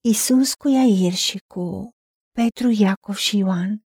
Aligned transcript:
Isus 0.00 0.54
cu 0.54 0.68
Iair 0.68 1.12
și 1.12 1.38
cu 1.46 1.90
Petru, 2.30 2.70
Iacov 2.70 3.16
și 3.16 3.36
Ioan 3.36 3.86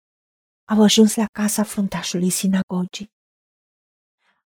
au 0.69 0.81
ajuns 0.83 1.15
la 1.15 1.25
casa 1.31 1.63
fruntașului 1.63 2.29
sinagogii. 2.29 3.11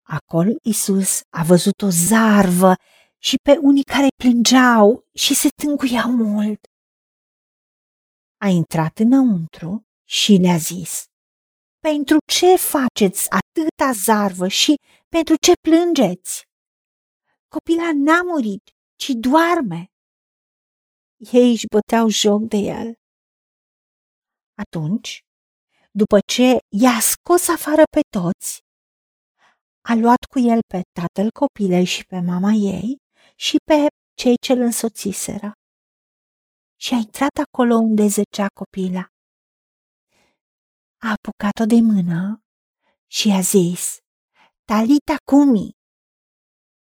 Acolo 0.02 0.52
Isus 0.64 1.22
a 1.30 1.44
văzut 1.44 1.82
o 1.82 1.90
zarvă 1.90 2.76
și 3.18 3.36
pe 3.44 3.58
unii 3.62 3.84
care 3.84 4.08
plângeau 4.16 5.08
și 5.14 5.34
se 5.34 5.50
tânguiau 5.50 6.12
mult. 6.12 6.68
A 8.38 8.48
intrat 8.48 8.98
înăuntru 9.00 9.88
și 10.08 10.38
le-a 10.42 10.58
zis, 10.58 11.06
Pentru 11.80 12.18
ce 12.32 12.56
faceți 12.56 13.30
atâta 13.30 13.92
zarvă 13.92 14.48
și 14.48 14.76
pentru 15.08 15.36
ce 15.36 15.54
plângeți? 15.62 16.44
Copila 17.48 17.92
n-a 17.94 18.22
murit, 18.22 18.64
ci 18.96 19.10
doarme. 19.10 19.92
Ei 21.20 21.52
își 21.52 21.68
băteau 21.68 22.10
joc 22.10 22.42
de 22.42 22.58
el. 22.58 22.94
Atunci, 24.54 25.20
după 25.92 26.20
ce 26.34 26.58
i-a 26.84 27.00
scos 27.00 27.48
afară 27.48 27.84
pe 27.96 28.02
toți, 28.18 28.60
a 29.82 29.94
luat 29.96 30.24
cu 30.32 30.40
el 30.40 30.60
pe 30.74 30.82
tatăl 31.00 31.30
copilei 31.32 31.86
și 31.86 32.06
pe 32.06 32.20
mama 32.20 32.52
ei 32.52 32.98
și 33.36 33.58
pe 33.66 33.88
cei 34.20 34.36
ce 34.46 34.52
îl 34.54 34.60
însoțiseră. 34.60 35.52
Și 36.76 36.94
a 36.94 36.98
intrat 36.98 37.38
acolo 37.46 37.76
unde 37.76 38.08
zăcea 38.08 38.48
copila. 38.60 39.08
A 41.02 41.10
apucat-o 41.18 41.66
de 41.66 41.80
mână 41.82 42.42
și 43.08 43.30
a 43.30 43.42
zis, 43.42 43.98
Talita 44.64 45.16
cumi, 45.26 45.72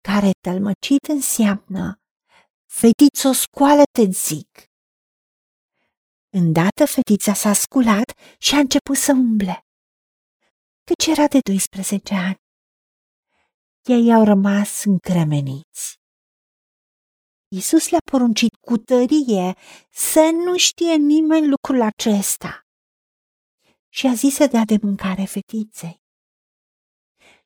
care 0.01 0.31
tălmăcit 0.41 1.05
înseamnă, 1.09 1.98
fetițo 2.69 3.33
scoală-te 3.33 4.05
zic. 4.11 4.71
Îndată 6.31 6.85
fetița 6.87 7.35
s-a 7.35 7.53
sculat 7.53 8.13
și 8.39 8.55
a 8.55 8.59
început 8.59 8.97
să 8.97 9.13
umble. 9.13 9.67
Căci 10.85 11.07
era 11.07 11.27
de 11.27 11.39
12 11.41 12.15
ani. 12.15 12.41
Ei 13.83 14.13
au 14.15 14.25
rămas 14.25 14.85
încremeniți. 14.85 15.97
Iisus 17.49 17.89
le-a 17.89 18.01
poruncit 18.11 18.55
cu 18.55 18.77
tărie 18.77 19.55
să 19.91 20.31
nu 20.45 20.57
știe 20.57 20.95
nimeni 20.95 21.49
lucrul 21.49 21.83
acesta 21.83 22.67
și 23.89 24.07
a 24.07 24.15
zis 24.15 24.35
să 24.35 24.47
dea 24.47 24.65
de 24.65 24.79
mâncare 24.83 25.25
fetiței. 25.25 26.07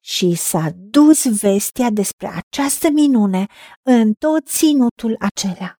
Și 0.04 0.34
s-a 0.34 0.70
dus 0.74 1.40
vestea 1.40 1.90
despre 1.90 2.26
această 2.26 2.90
minune 2.90 3.46
în 3.82 4.12
tot 4.14 4.48
ținutul 4.48 5.16
acela. 5.18 5.74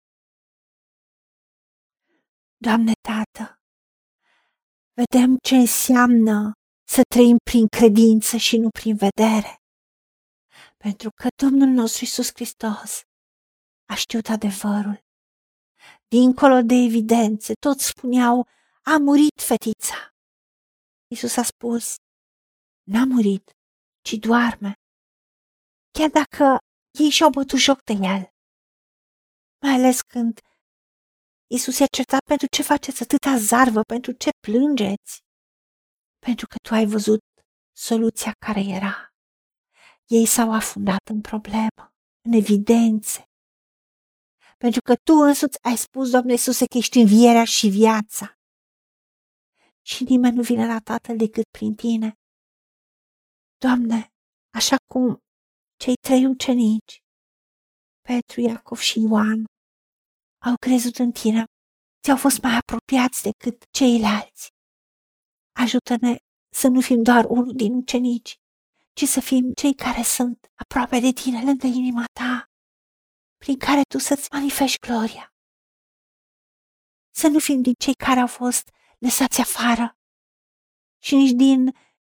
Doamne 2.57 2.91
Tată, 3.07 3.59
vedem 4.93 5.37
ce 5.37 5.55
înseamnă 5.55 6.51
să 6.87 7.01
trăim 7.09 7.37
prin 7.43 7.67
credință 7.67 8.37
și 8.37 8.57
nu 8.57 8.69
prin 8.69 8.95
vedere. 8.95 9.55
Pentru 10.77 11.09
că 11.15 11.27
Domnul 11.43 11.67
nostru 11.67 12.03
Isus 12.03 12.29
Hristos 12.33 13.01
a 13.85 13.95
știut 13.95 14.29
adevărul. 14.29 14.99
Dincolo 16.07 16.61
de 16.61 16.73
evidențe, 16.73 17.53
toți 17.53 17.85
spuneau, 17.85 18.47
a 18.83 18.97
murit 18.97 19.41
fetița. 19.41 20.13
Isus 21.07 21.37
a 21.37 21.43
spus, 21.43 21.95
n-a 22.83 23.05
murit, 23.05 23.51
ci 24.03 24.13
doarme. 24.13 24.73
Chiar 25.91 26.09
dacă 26.09 26.57
ei 26.99 27.09
și-au 27.09 27.29
bătut 27.29 27.59
joc 27.59 27.83
de 27.83 27.93
el. 27.93 28.21
Mai 29.61 29.73
ales 29.73 30.01
când 30.01 30.39
Isus 31.47 31.77
i-a 31.79 31.85
certat 31.85 32.23
pentru 32.23 32.47
ce 32.47 32.61
faceți 32.63 33.01
atâta 33.03 33.37
zarvă, 33.37 33.81
pentru 33.81 34.11
ce 34.11 34.29
plângeți. 34.47 35.13
Pentru 36.25 36.47
că 36.47 36.55
tu 36.67 36.73
ai 36.73 36.85
văzut 36.85 37.21
soluția 37.75 38.31
care 38.45 38.59
era. 38.59 39.07
Ei 40.05 40.25
s-au 40.25 40.51
afundat 40.53 41.07
în 41.09 41.21
problemă, 41.21 41.83
în 42.25 42.31
evidențe. 42.33 43.23
Pentru 44.57 44.81
că 44.81 44.95
tu 44.95 45.13
însuți 45.13 45.57
ai 45.61 45.77
spus, 45.77 46.09
Doamne 46.09 46.31
Iisuse, 46.31 46.65
că 46.65 46.77
ești 46.77 46.99
învierea 46.99 47.45
și 47.45 47.67
viața. 47.67 48.37
Și 49.81 50.03
nimeni 50.03 50.35
nu 50.35 50.41
vine 50.41 50.65
la 50.65 50.79
Tatăl 50.79 51.17
decât 51.17 51.43
prin 51.57 51.75
tine. 51.75 52.17
Doamne, 53.65 54.13
așa 54.59 54.75
cum 54.93 55.17
cei 55.83 55.95
trei 56.07 56.25
ucenici, 56.25 56.93
Petru, 58.07 58.41
Iacov 58.41 58.79
și 58.79 58.99
Ioan, 58.99 59.39
au 60.49 60.55
crezut 60.65 60.97
în 60.97 61.11
tine, 61.11 61.43
ți-au 62.03 62.17
fost 62.17 62.41
mai 62.41 62.55
apropiați 62.61 63.21
decât 63.29 63.57
ceilalți. 63.77 64.49
Ajută-ne 65.63 66.15
să 66.61 66.67
nu 66.67 66.81
fim 66.81 67.01
doar 67.03 67.23
unul 67.25 67.53
din 67.55 67.73
ucenici, 67.73 68.35
ci 68.97 69.03
să 69.03 69.19
fim 69.19 69.53
cei 69.53 69.75
care 69.75 70.03
sunt 70.15 70.51
aproape 70.63 70.99
de 70.99 71.11
tine, 71.21 71.43
lângă 71.43 71.67
inima 71.67 72.05
ta, 72.19 72.33
prin 73.43 73.57
care 73.57 73.81
tu 73.91 73.97
să-ți 73.97 74.27
manifesti 74.31 74.79
gloria. 74.87 75.25
Să 77.21 77.27
nu 77.27 77.39
fim 77.39 77.61
din 77.61 77.73
cei 77.83 77.95
care 78.05 78.19
au 78.19 78.31
fost 78.41 78.65
lăsați 78.97 79.39
afară 79.41 79.97
și 81.05 81.15
nici 81.15 81.35
din 81.45 81.59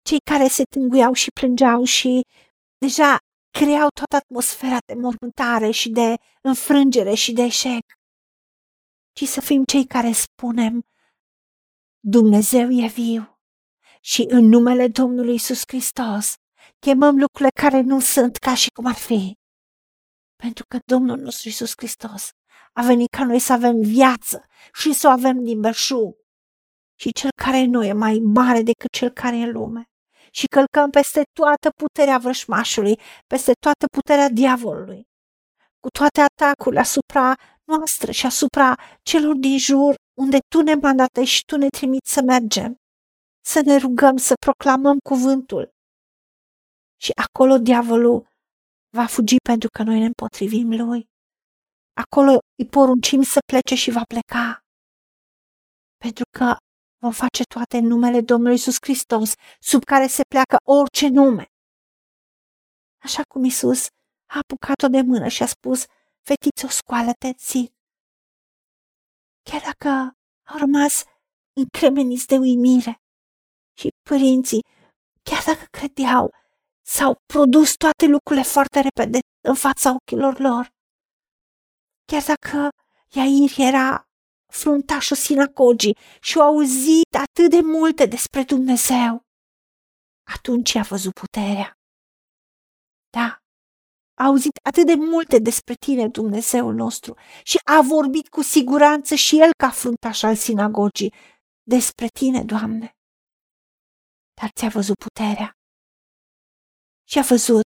cei 0.02 0.20
care 0.32 0.48
se 0.48 0.64
tânguiau 0.64 1.14
și 1.14 1.32
plângeau 1.40 1.84
și 1.84 2.22
deja 2.78 3.18
creau 3.50 3.88
toată 3.90 4.16
atmosfera 4.16 4.78
de 4.86 4.94
mormântare 4.94 5.72
și 5.72 5.90
de 5.90 6.16
înfrângere 6.42 7.14
și 7.14 7.34
de 7.34 7.42
eșec, 7.42 7.86
ci 9.14 9.24
să 9.24 9.42
fim 9.42 9.64
cei 9.64 9.86
care 9.86 10.12
spunem 10.12 10.82
Dumnezeu 12.00 12.70
e 12.72 12.88
viu 12.88 13.40
și 14.02 14.26
în 14.30 14.46
numele 14.46 14.88
Domnului 14.88 15.34
Isus 15.34 15.62
Hristos 15.68 16.34
chemăm 16.80 17.18
lucrurile 17.20 17.50
care 17.62 17.82
nu 17.82 18.00
sunt 18.00 18.38
ca 18.38 18.56
și 18.56 18.70
cum 18.70 18.86
ar 18.86 18.96
fi. 18.96 19.38
Pentru 20.36 20.66
că 20.68 20.80
Domnul 20.86 21.18
nostru 21.18 21.50
Isus 21.50 21.74
Hristos 21.76 22.30
a 22.74 22.82
venit 22.82 23.10
ca 23.10 23.26
noi 23.26 23.40
să 23.40 23.54
avem 23.54 23.82
viață 23.82 24.46
și 24.74 24.94
să 24.94 25.08
o 25.08 25.12
avem 25.12 25.44
din 25.44 25.62
belșug. 25.62 26.16
Și 27.00 27.12
cel 27.12 27.30
care 27.36 27.58
e 27.58 27.66
noi 27.66 27.88
e 27.88 27.94
mai 27.94 28.20
mare 28.24 28.62
decât 28.62 28.92
cel 28.92 29.10
care 29.10 29.38
e 29.38 29.44
în 29.44 29.52
lume. 29.52 29.91
Și 30.32 30.46
călcăm 30.48 30.90
peste 30.90 31.22
toată 31.40 31.70
puterea 31.70 32.18
vrășmașului, 32.18 33.00
peste 33.28 33.52
toată 33.60 33.86
puterea 33.92 34.30
diavolului, 34.30 35.02
cu 35.80 35.90
toate 35.90 36.22
atacurile 36.22 36.80
asupra 36.80 37.34
noastră 37.64 38.12
și 38.12 38.26
asupra 38.26 38.76
celor 39.02 39.36
din 39.36 39.58
jur, 39.58 39.96
unde 40.18 40.38
tu 40.48 40.62
ne 40.62 40.74
mandatești 40.74 41.36
și 41.36 41.46
tu 41.46 41.58
ne 41.58 41.68
trimiți 41.68 42.14
să 42.14 42.22
mergem, 42.22 42.76
să 43.46 43.62
ne 43.66 43.78
rugăm, 43.78 44.18
să 44.18 44.34
proclamăm 44.46 44.98
cuvântul, 45.10 45.72
și 47.06 47.12
acolo 47.26 47.58
diavolul 47.58 48.28
va 48.98 49.06
fugi 49.06 49.36
pentru 49.50 49.70
că 49.76 49.84
noi 49.84 50.00
ne 50.00 50.06
împotrivim 50.06 50.70
lui. 50.82 51.02
Acolo 52.04 52.32
îi 52.60 52.68
poruncim 52.76 53.22
să 53.22 53.40
plece 53.52 53.76
și 53.76 53.92
va 53.92 54.04
pleca. 54.14 54.46
Pentru 56.04 56.24
că 56.38 56.56
vom 57.02 57.12
face 57.12 57.44
toate 57.44 57.78
în 57.78 57.86
numele 57.86 58.22
Domnului 58.22 58.56
Isus 58.56 58.78
Hristos, 58.82 59.34
sub 59.60 59.84
care 59.84 60.08
se 60.08 60.24
pleacă 60.24 60.58
orice 60.64 61.08
nume. 61.08 61.46
Așa 63.04 63.22
cum 63.24 63.44
Isus 63.44 63.88
a 64.34 64.38
apucat-o 64.40 64.88
de 64.88 65.02
mână 65.02 65.28
și 65.28 65.44
a 65.44 65.46
spus, 65.46 65.86
fetiță, 66.22 66.68
scoală-te, 66.68 67.32
zic. 67.38 67.74
Chiar 69.50 69.62
dacă 69.62 69.90
au 70.44 70.58
rămas 70.58 71.04
încremeniți 71.54 72.28
de 72.28 72.38
uimire 72.38 73.02
și 73.78 73.88
părinții, 74.10 74.62
chiar 75.24 75.44
dacă 75.46 75.66
credeau 75.78 76.32
S-au 76.86 77.16
produs 77.26 77.74
toate 77.74 78.06
lucrurile 78.06 78.46
foarte 78.46 78.80
repede 78.80 79.20
în 79.42 79.56
fața 79.56 79.94
ochilor 79.94 80.40
lor. 80.40 80.70
Chiar 82.06 82.24
dacă 82.24 82.70
Iair 83.16 83.52
era 83.58 84.08
fruntașul 84.52 85.16
sinagogii 85.16 85.98
și 86.22 86.38
au 86.38 86.46
auzit 86.46 87.16
atât 87.16 87.50
de 87.50 87.62
multe 87.62 88.06
despre 88.06 88.44
Dumnezeu, 88.44 89.22
atunci 90.36 90.76
a 90.76 90.82
văzut 90.82 91.14
puterea. 91.14 91.74
Da, 93.10 93.38
a 94.20 94.26
auzit 94.26 94.58
atât 94.64 94.86
de 94.86 94.96
multe 94.96 95.40
despre 95.40 95.74
tine, 95.86 96.08
Dumnezeul 96.08 96.74
nostru, 96.74 97.18
și 97.44 97.58
a 97.64 97.82
vorbit 97.82 98.28
cu 98.30 98.42
siguranță 98.42 99.16
și 99.16 99.40
el 99.40 99.50
ca 99.58 99.70
fruntaș 99.70 100.24
al 100.24 100.36
sinagogii 100.36 101.14
despre 101.64 102.08
tine, 102.08 102.44
Doamne. 102.44 102.96
Dar 104.42 104.50
ți-a 104.50 104.70
văzut 104.70 104.96
puterea 104.96 105.56
și 107.12 107.18
a 107.18 107.22
văzut 107.22 107.68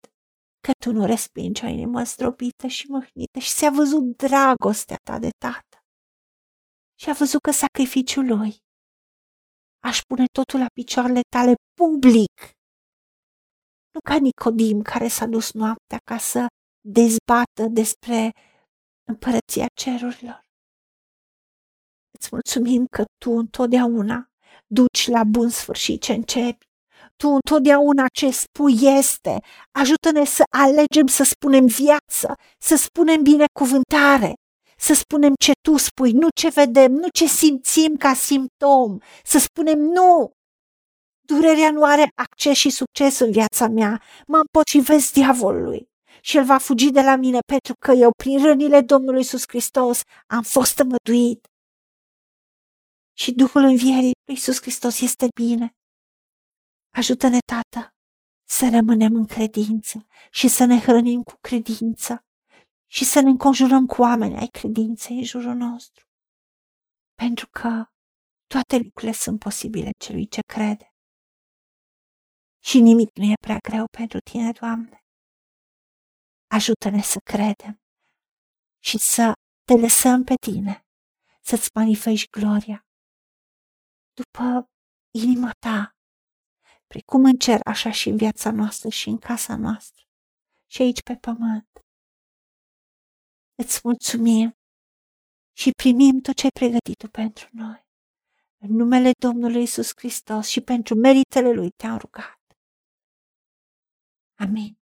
că 0.61 0.73
tu 0.85 0.93
nu 0.93 1.05
respingi 1.07 1.65
o 1.65 1.69
inimă 1.69 2.03
zdrobită 2.03 2.67
și 2.67 2.87
mâhnită 2.89 3.39
și 3.39 3.55
ți-a 3.55 3.71
văzut 3.71 4.17
dragostea 4.17 4.97
ta 5.03 5.19
de 5.19 5.31
tată. 5.39 5.72
Și 7.03 7.11
a 7.11 7.13
văzut 7.13 7.41
că 7.41 7.51
sacrificiul 7.51 8.27
lui 8.27 8.57
aș 9.85 10.01
pune 10.09 10.25
totul 10.33 10.59
la 10.59 10.67
picioarele 10.73 11.21
tale 11.37 11.55
public. 11.81 12.33
Nu 13.93 14.01
ca 14.05 14.17
Nicodim 14.19 14.83
care 14.83 15.09
s-a 15.09 15.27
dus 15.27 15.53
noaptea 15.53 15.99
ca 16.05 16.19
să 16.19 16.47
dezbată 16.81 17.65
despre 17.81 18.31
împărăția 19.09 19.67
cerurilor, 19.75 20.41
Îți 22.19 22.29
mulțumim 22.31 22.87
că 22.87 23.05
Tu 23.19 23.31
întotdeauna 23.31 24.27
duci 24.67 25.09
la 25.09 25.25
bun 25.25 25.49
sfârșit 25.49 26.03
ce 26.03 26.13
începi. 26.13 26.67
Tu 27.17 27.29
întotdeauna 27.29 28.07
ce 28.13 28.31
spui 28.31 28.75
este. 28.99 29.39
Ajută-ne 29.71 30.25
să 30.25 30.43
alegem 30.57 31.07
să 31.07 31.23
spunem 31.25 31.67
viață, 31.67 32.35
să 32.59 32.77
spunem 32.77 33.23
binecuvântare, 33.23 34.33
să 34.87 34.95
spunem 34.95 35.33
ce 35.45 35.53
Tu 35.69 35.77
spui, 35.77 36.13
nu 36.13 36.29
ce 36.41 36.49
vedem, 36.49 36.93
nu 36.93 37.09
ce 37.09 37.27
simțim 37.27 37.97
ca 37.97 38.15
simptom, 38.15 38.99
să 39.25 39.39
spunem 39.39 39.79
nu. 39.79 40.31
Durerea 41.27 41.71
nu 41.71 41.85
are 41.85 42.11
acces 42.15 42.57
și 42.57 42.71
succes 42.71 43.19
în 43.19 43.31
viața 43.31 43.69
mea, 43.69 44.03
mă 44.27 44.37
împotrivesc 44.37 45.13
diavolului 45.13 45.87
și 46.21 46.37
el 46.37 46.45
va 46.45 46.59
fugi 46.59 46.91
de 46.91 47.01
la 47.01 47.17
mine 47.17 47.39
pentru 47.47 47.75
că 47.85 47.93
eu, 47.93 48.11
prin 48.23 48.45
rănile 48.45 48.81
Domnului 48.81 49.19
Iisus 49.19 49.43
Hristos, 49.49 50.01
am 50.27 50.43
fost 50.43 50.79
îmăduit. 50.79 51.47
Și 53.19 53.33
Duhul 53.33 53.63
învierii 53.63 54.15
lui 54.27 54.35
Iisus 54.35 54.61
Hristos 54.61 55.01
este 55.01 55.27
bine. 55.35 55.71
Ajută-ne, 56.97 57.39
Tată, 57.53 57.89
să 58.49 58.69
rămânem 58.71 59.15
în 59.15 59.27
credință 59.27 60.07
și 60.31 60.49
să 60.49 60.65
ne 60.65 60.79
hrănim 60.79 61.23
cu 61.23 61.35
credință 61.41 62.25
și 62.95 63.05
să 63.05 63.21
ne 63.21 63.29
înconjurăm 63.29 63.87
cu 63.87 64.01
oameni 64.01 64.39
ai 64.39 64.47
credinței 64.47 65.17
în 65.17 65.25
jurul 65.25 65.55
nostru. 65.55 66.05
Pentru 67.15 67.49
că 67.49 67.85
toate 68.47 68.77
lucrurile 68.77 69.13
sunt 69.13 69.39
posibile 69.39 69.91
celui 69.99 70.27
ce 70.29 70.41
crede. 70.41 70.95
Și 72.65 72.81
nimic 72.81 73.11
nu 73.17 73.25
e 73.25 73.35
prea 73.41 73.59
greu 73.69 73.85
pentru 73.99 74.19
tine, 74.31 74.51
Doamne. 74.61 75.05
Ajută-ne 76.47 77.03
să 77.03 77.19
credem 77.25 77.81
și 78.79 78.99
să 78.99 79.33
te 79.65 79.75
lăsăm 79.81 80.25
pe 80.25 80.35
tine, 80.47 80.87
să-ți 81.43 81.69
manifesti 81.75 82.31
gloria 82.31 82.87
după 84.15 84.71
inima 85.11 85.51
ta, 85.59 85.97
precum 86.87 87.25
în 87.25 87.37
cer, 87.37 87.61
așa 87.65 87.91
și 87.91 88.09
în 88.09 88.17
viața 88.17 88.51
noastră 88.51 88.89
și 88.89 89.09
în 89.09 89.19
casa 89.19 89.57
noastră 89.57 90.03
și 90.71 90.83
aici 90.83 91.03
pe 91.03 91.17
pământ. 91.17 91.82
Îți 93.55 93.81
mulțumim 93.85 94.57
și 95.53 95.71
primim 95.83 96.21
tot 96.21 96.35
ce 96.35 96.45
ai 96.45 96.51
pregătit 96.51 96.97
tu 96.97 97.09
pentru 97.09 97.49
noi. 97.53 97.87
În 98.59 98.71
numele 98.77 99.11
Domnului 99.19 99.63
Isus 99.63 99.91
Hristos 99.97 100.49
și 100.49 100.61
pentru 100.61 100.95
meritele 100.95 101.53
Lui 101.53 101.71
te-am 101.71 101.97
rugat. 101.99 102.41
Amin. 104.35 104.77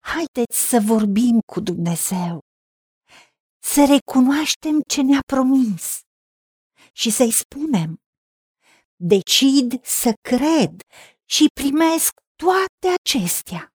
Haideți 0.00 0.68
să 0.68 0.78
vorbim 0.86 1.40
cu 1.52 1.60
Dumnezeu, 1.60 2.38
să 3.62 3.80
recunoaștem 3.94 4.80
ce 4.88 5.02
ne-a 5.02 5.20
promis 5.26 6.00
și 6.92 7.10
să-i 7.10 7.32
spunem, 7.32 8.00
decid 8.96 9.84
să 9.84 10.12
cred 10.20 10.82
și 11.24 11.46
primesc 11.60 12.12
toate 12.36 12.86
acestea. 13.02 13.74